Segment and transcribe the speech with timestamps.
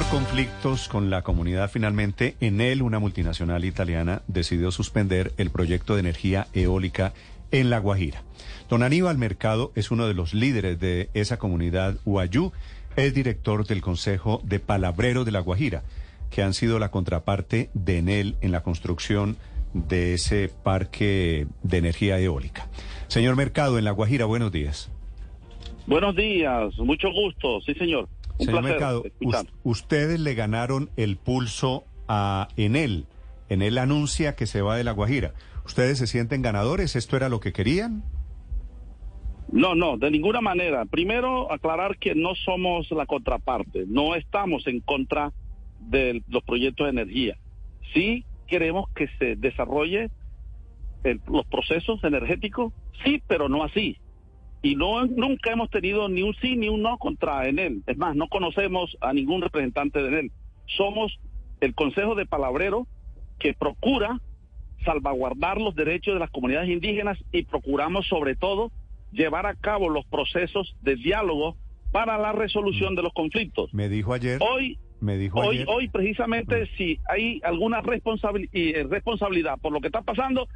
[0.00, 6.00] Por conflictos con la comunidad, finalmente, Enel, una multinacional italiana, decidió suspender el proyecto de
[6.00, 7.12] energía eólica
[7.50, 8.22] en La Guajira.
[8.70, 12.52] Don Aníbal Mercado es uno de los líderes de esa comunidad Uayú,
[12.96, 15.82] es director del Consejo de Palabrero de La Guajira,
[16.30, 19.36] que han sido la contraparte de Enel en la construcción
[19.74, 22.68] de ese parque de energía eólica.
[23.08, 24.90] Señor Mercado, en La Guajira, buenos días.
[25.86, 28.08] Buenos días, mucho gusto, sí señor.
[28.44, 29.02] Señor placer Mercado,
[29.64, 33.06] ustedes le ganaron el pulso a Enel.
[33.48, 35.32] Enel anuncia que se va de La Guajira.
[35.64, 36.96] ¿Ustedes se sienten ganadores?
[36.96, 38.02] ¿Esto era lo que querían?
[39.52, 40.84] No, no, de ninguna manera.
[40.84, 45.32] Primero, aclarar que no somos la contraparte, no estamos en contra
[45.80, 47.36] de los proyectos de energía.
[47.92, 50.10] Sí queremos que se desarrolle
[51.02, 52.72] el- los procesos energéticos,
[53.04, 53.98] sí, pero no así.
[54.62, 57.82] Y no nunca hemos tenido ni un sí ni un no contra Enel.
[57.86, 60.32] Es más, no conocemos a ningún representante de Enel.
[60.66, 61.18] Somos
[61.60, 62.86] el Consejo de Palabrero
[63.38, 64.20] que procura
[64.84, 68.70] salvaguardar los derechos de las comunidades indígenas y procuramos sobre todo
[69.12, 71.56] llevar a cabo los procesos de diálogo
[71.92, 73.72] para la resolución de los conflictos.
[73.74, 74.38] Me dijo ayer.
[74.40, 75.66] Hoy me dijo Hoy, ayer.
[75.68, 77.82] hoy precisamente, si hay alguna
[78.52, 80.46] eh, responsabilidad por lo que está pasando,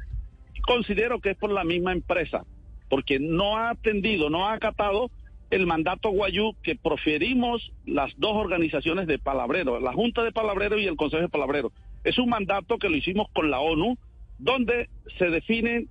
[0.65, 2.45] considero que es por la misma empresa,
[2.89, 5.09] porque no ha atendido, no ha acatado
[5.51, 10.87] el mandato Guayú que proferimos las dos organizaciones de Palabrero, la Junta de Palabrero y
[10.87, 11.71] el Consejo de Palabrero.
[12.03, 13.97] Es un mandato que lo hicimos con la ONU,
[14.37, 15.87] donde se definen,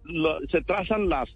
[0.51, 1.29] se trazan las,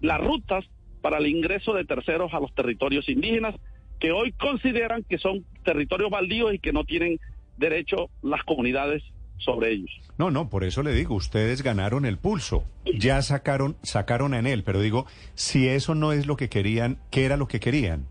[0.00, 0.64] las rutas
[1.00, 3.54] para el ingreso de terceros a los territorios indígenas
[4.00, 7.18] que hoy consideran que son territorios baldíos y que no tienen
[7.56, 9.02] derecho las comunidades
[9.38, 9.90] sobre ellos.
[10.18, 12.64] No, no, por eso le digo, ustedes ganaron el pulso.
[12.98, 17.24] Ya sacaron, sacaron a Enel, pero digo, si eso no es lo que querían, ¿qué
[17.24, 18.06] era lo que querían?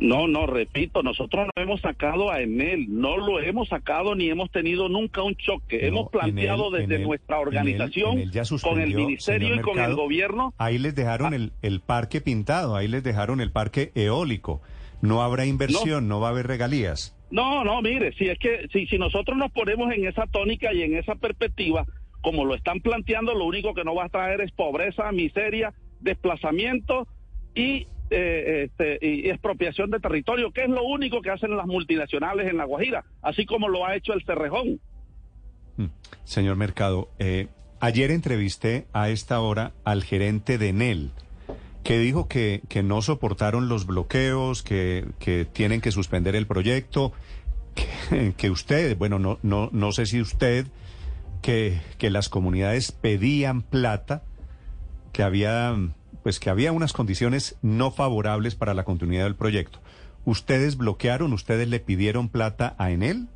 [0.00, 4.50] No, no, repito, nosotros no hemos sacado a Enel, no lo hemos sacado ni hemos
[4.50, 5.80] tenido nunca un choque.
[5.80, 9.78] No, hemos planteado Enel- desde Enel- nuestra organización, Enel ya con el ministerio y con
[9.78, 10.54] el gobierno.
[10.58, 14.60] Ahí les dejaron el, el parque pintado, ahí les dejaron el parque eólico.
[15.00, 17.16] No habrá inversión, no, va a haber regalías.
[17.30, 20.82] No, no, mire, si es que si, si nosotros nos ponemos en esa tónica y
[20.82, 21.84] en esa perspectiva,
[22.20, 27.06] como lo están planteando, lo único que nos va a traer es pobreza, miseria, desplazamiento
[27.54, 32.48] y, eh, este, y expropiación de territorio, que es lo único que hacen las multinacionales
[32.48, 34.80] en La Guajira, así como lo ha hecho el Cerrejón.
[35.76, 35.86] Mm.
[36.24, 37.48] Señor Mercado, eh,
[37.80, 41.10] ayer entrevisté a esta hora al gerente de Enel,
[41.88, 47.12] que dijo que, que no soportaron los bloqueos, que, que tienen que suspender el proyecto,
[48.36, 50.66] que, usted, bueno, no, no, no sé si usted,
[51.40, 54.22] que, que las comunidades pedían plata,
[55.14, 55.74] que había,
[56.22, 59.80] pues que había unas condiciones no favorables para la continuidad del proyecto.
[60.26, 63.28] ¿Ustedes bloquearon, ustedes le pidieron plata a Enel?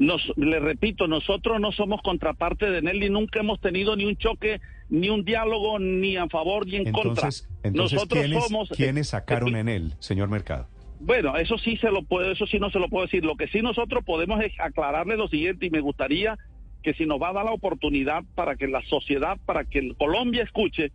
[0.00, 4.16] Nos, le repito, nosotros no somos contraparte de Enel y nunca hemos tenido ni un
[4.16, 7.68] choque, ni un diálogo, ni a favor ni en Entonces, contra.
[7.68, 10.68] entonces nosotros ¿quiénes, somos ¿quiénes sacaron eh, en él, señor Mercado?
[11.00, 13.26] Bueno, eso sí se lo puedo, eso sí no se lo puedo decir.
[13.26, 16.38] Lo que sí nosotros podemos es aclararle lo siguiente y me gustaría
[16.82, 20.44] que si nos va a dar la oportunidad para que la sociedad, para que Colombia
[20.44, 20.92] escuche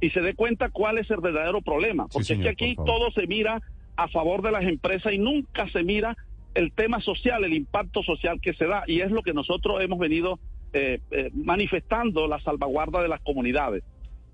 [0.00, 2.74] y se dé cuenta cuál es el verdadero problema, Sí, porque señor, es que aquí
[2.76, 3.60] por todo se mira
[3.96, 6.16] a favor de las empresas y nunca se mira
[6.58, 10.00] el tema social, el impacto social que se da y es lo que nosotros hemos
[10.00, 10.40] venido
[10.72, 13.84] eh, eh, manifestando la salvaguarda de las comunidades.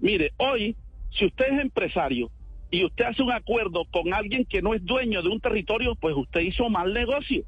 [0.00, 0.74] Mire, hoy
[1.10, 2.30] si usted es empresario
[2.70, 6.16] y usted hace un acuerdo con alguien que no es dueño de un territorio, pues
[6.16, 7.44] usted hizo mal negocio.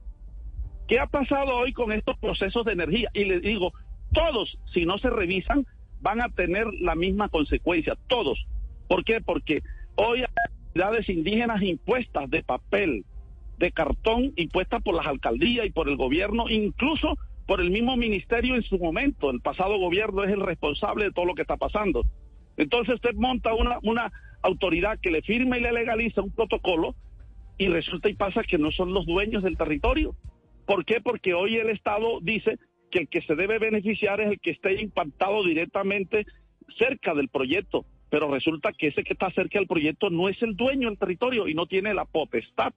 [0.87, 3.08] ¿Qué ha pasado hoy con estos procesos de energía?
[3.14, 3.72] Y le digo,
[4.12, 5.66] todos, si no se revisan,
[6.03, 8.47] van a tener la misma consecuencia, todos.
[8.88, 9.22] ¿Por qué?
[9.22, 9.62] Porque
[9.97, 10.26] hoy hay
[10.75, 13.04] comunidades indígenas impuestas de papel,
[13.59, 18.55] de cartón, impuestas por las alcaldías y por el gobierno, incluso por el mismo ministerio
[18.55, 19.31] en su momento.
[19.31, 22.05] El pasado gobierno es el responsable de todo lo que está pasando.
[22.56, 24.12] Entonces usted monta una, una
[24.43, 26.94] autoridad que le firma y le legaliza un protocolo
[27.59, 30.14] y resulta y pasa que no son los dueños del territorio.
[30.67, 31.00] ¿Por qué?
[31.00, 32.58] Porque hoy el Estado dice
[32.91, 36.26] que el que se debe beneficiar es el que esté impactado directamente
[36.79, 40.56] cerca del proyecto, pero resulta que ese que está cerca del proyecto no es el
[40.56, 42.73] dueño del territorio y no tiene la potestad,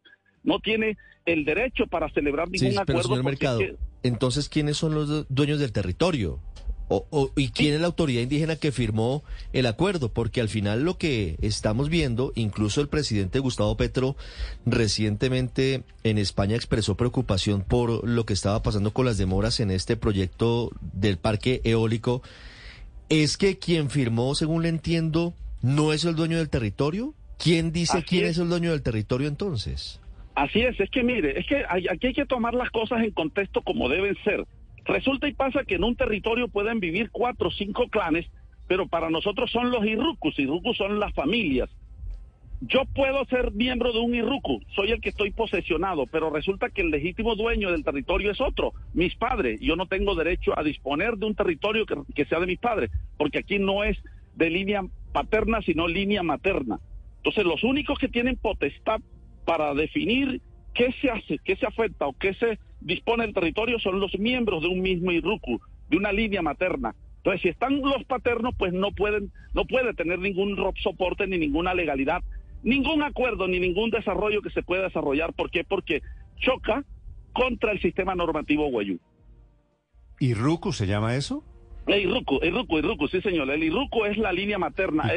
[0.50, 3.10] no tiene el derecho para celebrar ningún Sí, pero acuerdo.
[3.10, 6.40] señor Mercado, es que- entonces, ¿quiénes son los du- dueños del territorio?
[6.92, 9.24] O, o- ¿Y quién es la autoridad indígena que firmó
[9.54, 10.12] el acuerdo?
[10.12, 14.16] Porque al final lo que estamos viendo, incluso el presidente Gustavo Petro
[14.66, 19.98] recientemente en España expresó preocupación por lo que estaba pasando con las demoras en este
[19.98, 22.24] proyecto del parque eólico,
[23.10, 27.14] es que quien firmó, según le entiendo, no es el dueño del territorio.
[27.38, 28.32] ¿Quién dice Así quién es.
[28.32, 30.00] es el dueño del territorio entonces?
[30.40, 33.62] Así es, es que mire, es que aquí hay que tomar las cosas en contexto
[33.62, 34.46] como deben ser.
[34.86, 38.26] Resulta y pasa que en un territorio pueden vivir cuatro o cinco clanes,
[38.66, 41.70] pero para nosotros son los irrucus, irrucus son las familias.
[42.62, 46.84] Yo puedo ser miembro de un irrucu, soy el que estoy posesionado, pero resulta que
[46.84, 49.60] el legítimo dueño del territorio es otro, mis padres.
[49.60, 52.92] Yo no tengo derecho a disponer de un territorio que, que sea de mis padres,
[53.18, 53.98] porque aquí no es
[54.36, 56.80] de línea paterna, sino línea materna.
[57.18, 59.02] Entonces, los únicos que tienen potestad
[59.50, 60.42] para definir
[60.76, 64.62] qué se hace, qué se afecta o qué se dispone el territorio son los miembros
[64.62, 65.60] de un mismo IRUCU,
[65.90, 66.94] de una línea materna.
[67.18, 71.74] Entonces, si están los paternos, pues no pueden, no puede tener ningún soporte ni ninguna
[71.74, 72.22] legalidad,
[72.62, 75.34] ningún acuerdo ni ningún desarrollo que se pueda desarrollar.
[75.34, 75.64] ¿Por qué?
[75.64, 76.04] Porque
[76.38, 76.86] choca
[77.34, 79.00] contra el sistema normativo guayú.
[80.20, 81.44] ¿IRUCU se llama eso?
[81.88, 83.50] El IRUCU, IRUCU, IRUCU, sí señor.
[83.50, 85.12] El IRUCU es la línea materna.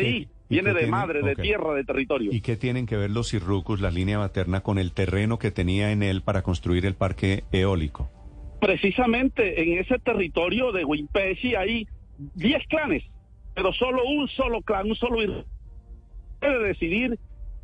[0.53, 2.33] Viene de madre, de tierra, de territorio.
[2.33, 5.93] ¿Y qué tienen que ver los IRUCUs, la línea materna, con el terreno que tenía
[5.93, 8.11] en él para construir el parque eólico?
[8.61, 11.89] Precisamente en ese territorio de Wimpesi hay
[12.35, 13.03] 10 clanes,
[13.55, 15.45] pero solo un solo clan, un solo
[16.39, 17.19] puede decidir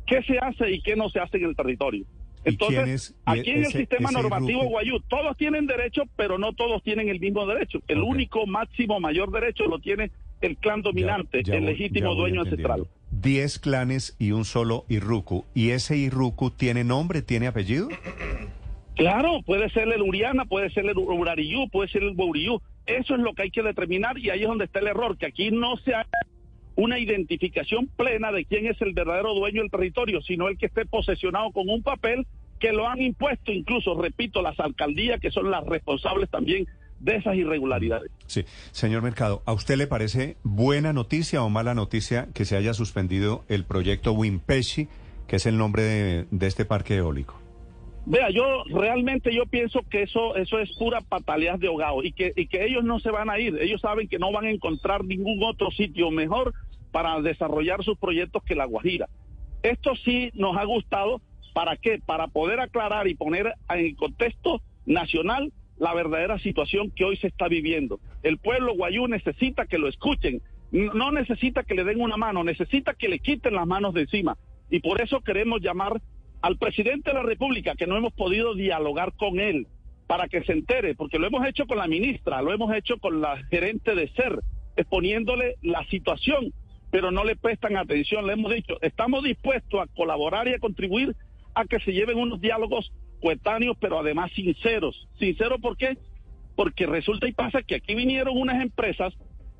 [0.05, 2.05] qué se hace y qué no se hace en el territorio.
[2.43, 7.19] Entonces, aquí en el sistema normativo guayú, todos tienen derecho, pero no todos tienen el
[7.19, 7.79] mismo derecho.
[7.87, 12.87] El único máximo mayor derecho lo tiene el clan dominante, el legítimo dueño ancestral.
[13.11, 15.45] Diez clanes y un solo Irruku.
[15.53, 17.89] ¿Y ese Irruku tiene nombre, tiene apellido?
[18.95, 22.61] Claro, puede ser el Uriana, puede ser el Urariyú, puede ser el Bouriyú.
[22.85, 25.25] Eso es lo que hay que determinar y ahí es donde está el error, que
[25.25, 26.05] aquí no se ha
[26.75, 30.85] una identificación plena de quién es el verdadero dueño del territorio, sino el que esté
[30.85, 32.25] posesionado con un papel
[32.59, 36.67] que lo han impuesto incluso, repito, las alcaldías que son las responsables también
[36.99, 38.11] de esas irregularidades.
[38.27, 42.73] Sí, señor Mercado, ¿a usted le parece buena noticia o mala noticia que se haya
[42.73, 44.87] suspendido el proyecto Wimpeshi,
[45.27, 47.39] que es el nombre de, este parque eólico?
[48.05, 52.33] Vea, yo realmente yo pienso que eso eso es pura patalidad de ahogado y que,
[52.35, 53.57] y que ellos no se van a ir.
[53.61, 56.53] Ellos saben que no van a encontrar ningún otro sitio mejor
[56.91, 59.07] para desarrollar sus proyectos que La Guajira.
[59.61, 61.21] Esto sí nos ha gustado.
[61.53, 61.99] ¿Para qué?
[62.03, 67.47] Para poder aclarar y poner en contexto nacional la verdadera situación que hoy se está
[67.47, 67.99] viviendo.
[68.21, 70.41] El pueblo guayú necesita que lo escuchen,
[70.71, 74.37] no necesita que le den una mano, necesita que le quiten las manos de encima.
[74.69, 76.01] Y por eso queremos llamar
[76.41, 79.67] al presidente de la República, que no hemos podido dialogar con él,
[80.07, 83.21] para que se entere, porque lo hemos hecho con la ministra, lo hemos hecho con
[83.21, 84.39] la gerente de SER,
[84.75, 86.53] exponiéndole la situación,
[86.91, 88.25] pero no le prestan atención.
[88.25, 91.15] Le hemos dicho, estamos dispuestos a colaborar y a contribuir
[91.53, 95.07] a que se lleven unos diálogos coetáneos, pero además sinceros.
[95.17, 95.97] ¿Sinceros por qué?
[96.55, 99.13] Porque resulta y pasa que aquí vinieron unas empresas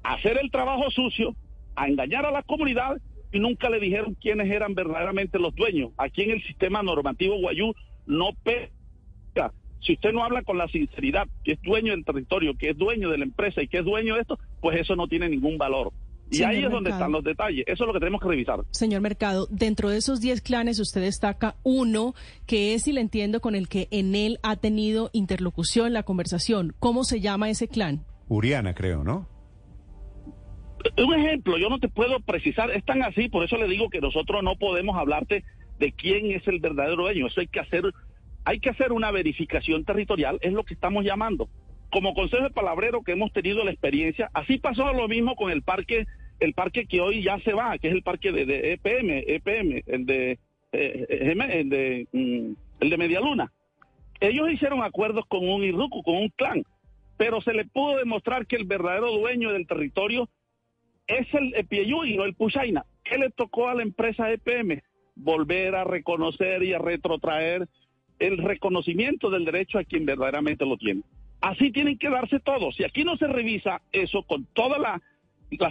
[0.03, 1.35] a hacer el trabajo sucio,
[1.75, 2.97] a engañar a la comunidad
[3.31, 5.91] y nunca le dijeron quiénes eran verdaderamente los dueños.
[5.97, 7.73] Aquí en el sistema normativo guayú
[8.05, 9.53] no pega.
[9.81, 13.09] Si usted no habla con la sinceridad, que es dueño del territorio, que es dueño
[13.09, 15.93] de la empresa y que es dueño de esto, pues eso no tiene ningún valor.
[16.31, 17.65] Y ahí es donde están los detalles.
[17.67, 18.59] Eso es lo que tenemos que revisar.
[18.71, 22.13] Señor Mercado, dentro de esos 10 clanes usted destaca uno
[22.45, 26.73] que es, y le entiendo, con el que en él ha tenido interlocución, la conversación.
[26.79, 28.05] ¿Cómo se llama ese clan?
[28.27, 29.27] Uriana, creo, ¿no?
[30.97, 33.99] Un ejemplo, yo no te puedo precisar, es tan así, por eso le digo que
[33.99, 35.43] nosotros no podemos hablarte
[35.77, 37.27] de quién es el verdadero dueño.
[37.27, 37.83] Eso hay que hacer,
[38.45, 41.49] hay que hacer una verificación territorial, es lo que estamos llamando
[41.91, 45.63] como consejo de palabrero que hemos tenido la experiencia, así pasó lo mismo con el
[45.63, 46.05] parque,
[46.39, 50.05] el parque que hoy ya se va, que es el parque de, EPM, EPM, el
[50.05, 50.39] de,
[50.71, 53.51] eh, el de, mm, el de Medialuna.
[54.19, 56.63] Ellos hicieron acuerdos con un IRUCU, con un clan,
[57.17, 60.29] pero se le pudo demostrar que el verdadero dueño del territorio
[61.07, 62.85] es el Epieyú y no el Puchaina.
[63.03, 64.81] ¿Qué le tocó a la empresa EPM?
[65.15, 67.67] Volver a reconocer y a retrotraer
[68.19, 71.01] el reconocimiento del derecho a quien verdaderamente lo tiene.
[71.41, 72.75] Así tienen que darse todos.
[72.75, 75.01] Si aquí no se revisa eso con toda la,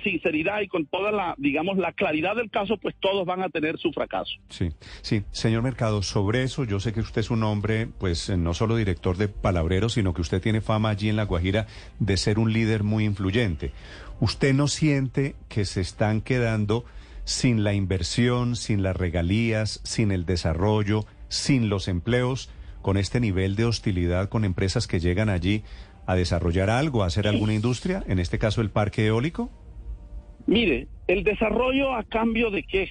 [0.02, 3.78] sinceridad y con toda la, digamos, la claridad del caso, pues todos van a tener
[3.78, 4.32] su fracaso.
[4.48, 4.70] Sí,
[5.02, 5.22] sí.
[5.30, 9.16] Señor Mercado, sobre eso yo sé que usted es un hombre, pues no solo director
[9.16, 11.66] de Palabreros, sino que usted tiene fama allí en La Guajira
[11.98, 13.72] de ser un líder muy influyente.
[14.20, 16.84] ¿Usted no siente que se están quedando
[17.24, 22.50] sin la inversión, sin las regalías, sin el desarrollo, sin los empleos?
[22.82, 25.62] con este nivel de hostilidad con empresas que llegan allí
[26.06, 29.50] a desarrollar algo, a hacer alguna industria, en este caso el parque eólico?
[30.48, 32.88] Mire, el desarrollo a cambio de qué?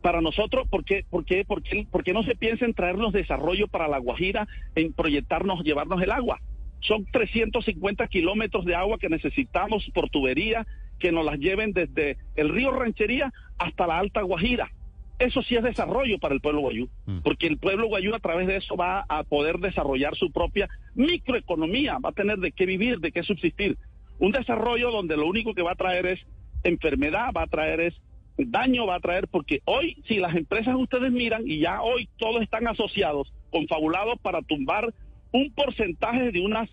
[0.00, 3.12] Para nosotros, ¿por qué, por qué, por qué, por qué no se piensa en traernos
[3.12, 6.40] desarrollo para la Guajira, en proyectarnos, llevarnos el agua?
[6.80, 10.66] Son 350 kilómetros de agua que necesitamos por tubería,
[10.98, 14.70] que nos las lleven desde el río Ranchería hasta la Alta Guajira
[15.18, 17.18] eso sí es desarrollo para el pueblo guayú, Mm.
[17.18, 21.98] porque el pueblo guayú a través de eso va a poder desarrollar su propia microeconomía,
[22.02, 23.76] va a tener de qué vivir, de qué subsistir.
[24.18, 26.20] Un desarrollo donde lo único que va a traer es
[26.64, 27.94] enfermedad, va a traer es
[28.36, 32.42] daño, va a traer, porque hoy, si las empresas ustedes miran, y ya hoy todos
[32.42, 34.94] están asociados, confabulados para tumbar
[35.32, 36.68] un porcentaje de unas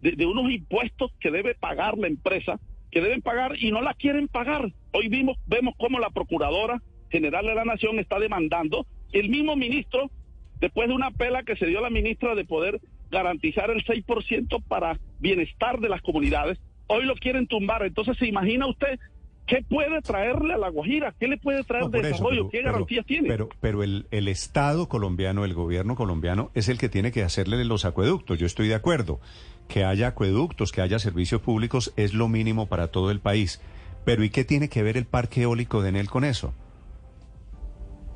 [0.00, 4.28] de, unos impuestos que debe pagar la empresa, que deben pagar y no la quieren
[4.28, 4.70] pagar.
[4.92, 10.10] Hoy vimos, vemos cómo la Procuradora General de la Nación está demandando el mismo ministro,
[10.60, 14.62] después de una pela que se dio a la ministra de poder garantizar el 6%
[14.68, 17.84] para bienestar de las comunidades, hoy lo quieren tumbar.
[17.84, 18.98] Entonces, ¿se imagina usted
[19.46, 21.14] qué puede traerle a La Guajira?
[21.18, 22.36] ¿Qué le puede traer No, de eso, desarrollo?
[22.36, 23.28] pero- ¿Qué pero- garantías tiene?
[23.28, 27.64] Pero, pero el, el Estado colombiano, el gobierno colombiano, es el que tiene que hacerle
[27.64, 28.38] los acueductos.
[28.38, 29.20] Yo estoy de acuerdo.
[29.68, 33.60] Que haya acueductos, que haya servicios públicos, es lo mínimo para todo el país.
[34.04, 36.54] Pero ¿y qué tiene que ver el parque eólico de Enel con eso?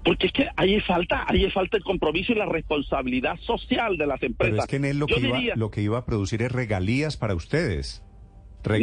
[0.04, 4.22] Porque es que ahí falta, ahí falta el compromiso y la responsabilidad social de las
[4.22, 4.52] empresas.
[4.52, 6.50] Pero es que Enel lo Yo que, iba, diría- lo que iba a producir es
[6.52, 8.02] regalías para ustedes.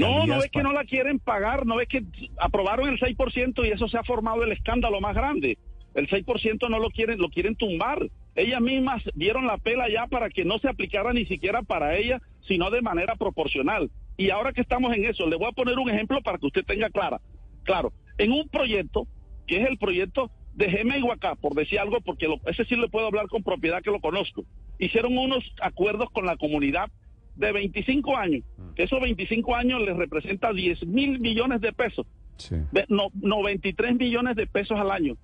[0.01, 2.03] No, no es que no la quieren pagar, no es que
[2.39, 5.57] aprobaron el 6% y eso se ha formado el escándalo más grande.
[5.93, 8.07] El 6% no lo quieren, lo quieren tumbar.
[8.35, 12.21] Ellas mismas dieron la pela ya para que no se aplicara ni siquiera para ella,
[12.41, 13.89] sino de manera proporcional.
[14.15, 16.65] Y ahora que estamos en eso, le voy a poner un ejemplo para que usted
[16.65, 17.19] tenga clara.
[17.63, 19.07] Claro, en un proyecto,
[19.47, 22.75] que es el proyecto de Gema y Huacá, por decir algo, porque lo- ese sí
[22.75, 24.43] le puedo hablar con propiedad que lo conozco.
[24.79, 26.89] Hicieron unos acuerdos con la comunidad
[27.37, 28.43] de 25 años.
[28.75, 32.05] que Esos 25 años les representa 10 mil millones de pesos.
[32.37, 32.55] Sí.
[32.71, 35.17] de no, 93 millones de pesos al año.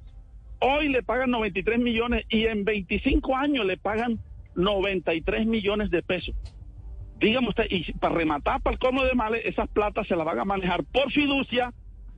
[0.60, 4.20] Hoy le pagan 93 millones y en 25 años le pagan
[4.55, 6.36] 93 millones de pesos.
[7.20, 10.39] Dígame usted, y para rematar, para el colmo de males, esas platas se las van
[10.39, 11.72] a manejar por fiducia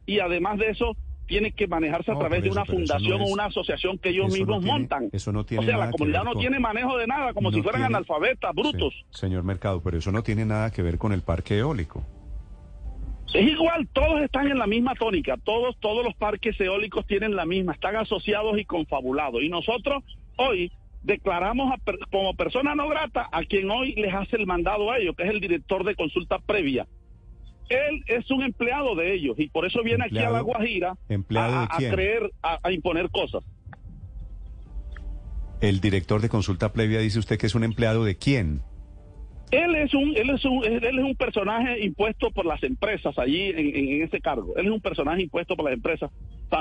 [0.06, 0.96] y además de eso
[1.28, 4.34] tiene que manejarse a través de una fundación no o una asociación que ellos no
[4.36, 5.10] mismos tiene- montan.
[5.12, 7.08] eso no tiene o sea, nada la que comunidad ver no con- tiene manejo de
[7.08, 8.94] nada, como si fueran tiene- analfabetas, brutos.
[9.12, 12.04] Sí, señor Mercado, pero eso no tiene nada que ver con el parque eólico.
[13.34, 17.46] Es igual, todos están en la misma tónica, todos, todos los parques eólicos tienen la
[17.46, 19.42] misma, están asociados y confabulados.
[19.42, 20.04] Y nosotros
[20.38, 20.72] hoy
[21.04, 21.78] declaramos a
[22.12, 25.30] como persona no grata a quien hoy les hace el mandado a ellos, que es
[25.30, 26.88] el director de consulta previa.
[27.70, 31.56] Él es un empleado de ellos y por eso viene aquí a La Guajira ¿empleado
[31.56, 31.92] a, de a quién?
[31.94, 33.44] creer, a, a imponer cosas.
[35.62, 38.62] El director de consulta previa dice usted que es un empleado de quién?
[39.52, 43.50] Él es un, él es un, él es un personaje impuesto por las empresas allí
[43.50, 44.54] en, en- en ese cargo.
[44.58, 46.12] Él es un personaje impuesto por las empresas.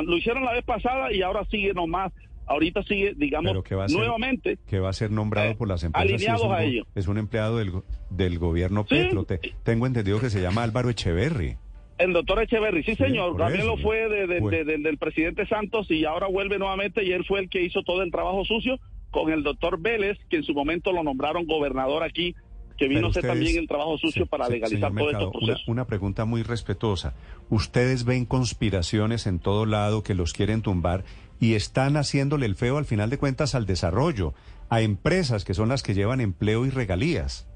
[0.07, 2.13] Lo hicieron la vez pasada y ahora sigue nomás.
[2.47, 4.59] Ahorita sigue, digamos, Pero que va a ser- nuevamente.
[4.67, 6.11] que va a ser nombrado Eh, por las empresas.
[6.11, 6.87] alineados es un a go- ello.
[6.95, 7.73] Es un empleado del,
[8.11, 8.97] del gobierno Sí.
[8.97, 9.25] Petro.
[9.25, 11.57] Te- tengo entendido que se llama Álvaro Echeverry.
[11.97, 13.77] El doctor Echeverry, sí, Sí, señor, también eso.
[13.77, 14.65] lo fue de- de- Fue.
[14.65, 18.03] de- del- presidente Santos y ahora vuelve nuevamente y él fue el que hizo todo
[18.03, 18.79] el trabajo sucio
[19.11, 22.35] con el doctor Vélez, que en su momento lo nombraron gobernador aquí,
[22.77, 25.69] que vino a hacer también el trabajo sucio Sí, para legalizar todo estos una, procesos.
[25.69, 27.15] una pregunta muy respetuosa.
[27.49, 31.05] ¿Ustedes ven conspiraciones en todo lado que los quieren tumbar
[31.41, 34.35] y están haciéndole el feo al final de cuentas al desarrollo,
[34.71, 37.47] a empresas que son las que llevan empleo y regalías?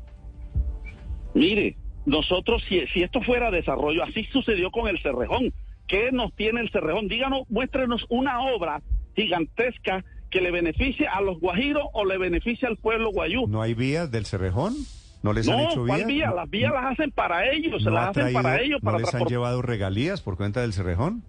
[1.35, 5.53] Mire, nosotros, si, si esto fuera desarrollo, así sucedió con el Cerrejón.
[5.87, 7.09] ¿Qué nos tiene el Cerrejón?
[7.09, 8.83] Díganos, muéstrenos una obra
[9.17, 13.47] gigantesca que le beneficie a los guajiros o le beneficie al pueblo guayú.
[13.47, 14.75] ¿No hay vías del Cerrejón?
[15.23, 16.07] ¿No les han No, hecho ¿cuál vías?
[16.09, 16.27] vía?
[16.29, 18.87] ¿No- Las vías las hacen para ellos, se no las ha hacen para ellos, ¿No
[18.93, 21.25] para les han llevado regalías por cuenta del Cerrejón?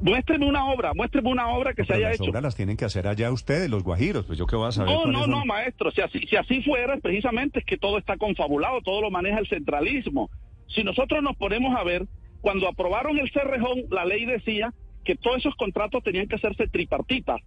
[0.00, 2.30] Muéstreme una obra, muéstreme una obra que se haya las hecho.
[2.30, 4.24] obras las tienen que hacer allá ustedes, los guajiros.
[4.26, 4.92] Pues yo qué voy a saber.
[4.92, 5.90] No, no, no, maestro.
[5.90, 9.48] Si así, si así fuera, precisamente es que todo está confabulado, todo lo maneja el
[9.48, 10.30] centralismo.
[10.68, 12.06] Si nosotros nos ponemos a ver,
[12.40, 14.72] cuando aprobaron el Cerrejón, la ley decía
[15.04, 17.40] que todos esos contratos tenían que hacerse tripartitas.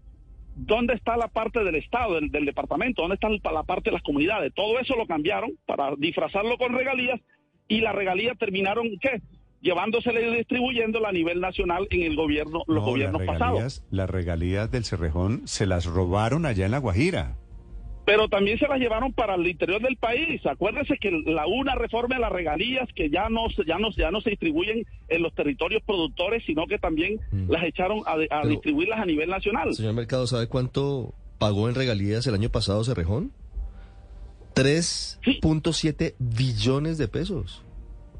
[0.58, 3.02] ¿Dónde está la parte del Estado, del, del departamento?
[3.02, 4.54] ¿Dónde está la parte de las comunidades?
[4.54, 7.20] Todo eso lo cambiaron para disfrazarlo con regalías
[7.68, 9.22] y las regalías terminaron, ¿qué?
[9.66, 13.84] Llevándosela y distribuyéndola a nivel nacional en el gobierno, los No, gobiernos las pasados.
[13.90, 17.36] las regalías del Cerrejón se las robaron allá en La Guajira.
[18.06, 20.46] pero también se las llevaron para el interior del país.
[20.46, 24.12] Acuérdese que la una reforma de las regalías que ya no se- ya no ya
[24.12, 27.50] no se distribuyen en los territorios productores, sino que también Mm.
[27.50, 29.74] las echaron a, de- a Pero- distribuirlas a nivel nacional.
[29.74, 33.32] Señor Mercado, ¿sabe cuánto pagó en regalías el año pasado Cerrejón?
[34.54, 37.64] 3.7 billones de pesos.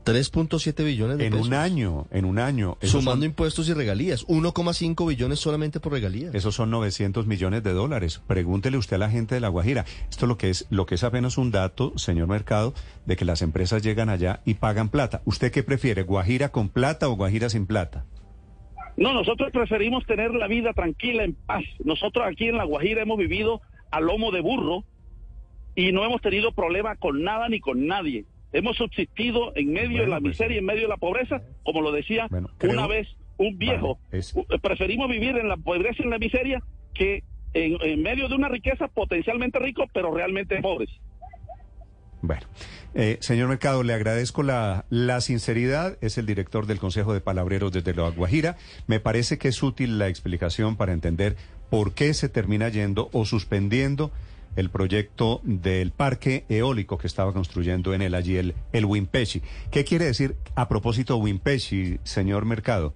[0.06, 1.48] 3.7 billones de En pesos.
[1.48, 2.78] un año, en un año.
[2.82, 4.26] Sumando son, impuestos y regalías.
[4.28, 6.34] 1,5 billones solamente por regalías.
[6.36, 8.22] esos son 900 millones de dólares.
[8.28, 9.86] Pregúntele usted a la gente de La Guajira.
[10.10, 12.74] Esto lo que es, lo que es apenas un dato, señor Mercado,
[13.06, 15.22] de que las empresas llegan allá y pagan plata.
[15.26, 18.06] ¿Usted qué prefiere, Guajira con plata o Guajira sin plata?
[18.98, 21.64] No, nosotros preferimos tener la vida tranquila, en paz.
[21.84, 24.84] Nosotros aquí en La Guajira hemos vivido a lomo de burro
[25.76, 28.26] y no hemos tenido problema con nada ni con nadie.
[28.58, 31.92] Hemos subsistido en medio de la pues, miseria, en medio de la pobreza, como lo
[31.92, 33.08] decía Bueno, creo- una vez
[33.38, 34.00] un viejo.
[34.06, 38.02] Vale, es- U- Preferimos vivir en la pobreza y en la miseria que en, en
[38.02, 40.90] medio de una riqueza potencialmente rico, pero realmente pobres.
[42.22, 42.42] Bueno,
[42.96, 45.98] eh, señor Mercado, le agradezco la, la sinceridad.
[46.02, 48.58] Es el director del Consejo de Palabreros desde La Guajira.
[48.88, 51.36] Me parece que es útil la explicación para entender
[51.70, 54.12] por qué se termina yendo o suspendiendo
[54.56, 59.42] el proyecto del parque eólico que estaba construyendo en el allí el, el Wimpeshi.
[59.72, 62.94] ¿Qué quiere decir a propósito Wimpeshi, señor Mercado?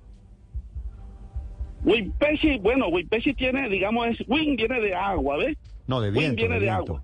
[1.83, 5.57] Wimpeshi, bueno, Wimpeshi tiene, digamos, es, viene de agua, ¿ves?
[5.87, 6.35] No, de Win viento.
[6.35, 7.03] viene de, agua.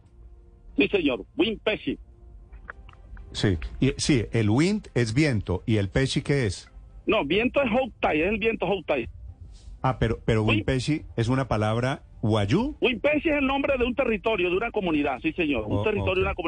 [0.77, 1.97] Sí, señor, Wimpeshi.
[3.31, 6.71] Sí, y, sí, el wind es viento y el peshi ¿qué es?
[7.05, 9.09] No, viento es Houtai, es el viento Houtai.
[9.81, 12.75] Ah, pero, pero Wimpeshi es una palabra guayú.
[12.81, 15.65] Wimpeshi es el nombre de un territorio, de una comunidad, sí, señor.
[15.67, 16.45] Un Oh, territorio de una comunidad.